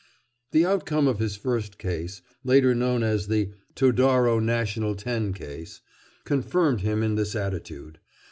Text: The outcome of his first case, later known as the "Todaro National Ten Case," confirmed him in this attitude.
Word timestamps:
The 0.49 0.65
outcome 0.65 1.07
of 1.07 1.19
his 1.19 1.35
first 1.35 1.77
case, 1.77 2.23
later 2.43 2.73
known 2.73 3.03
as 3.03 3.27
the 3.27 3.51
"Todaro 3.75 4.39
National 4.39 4.95
Ten 4.95 5.31
Case," 5.31 5.79
confirmed 6.25 6.81
him 6.81 7.03
in 7.03 7.13
this 7.13 7.35
attitude. 7.35 7.99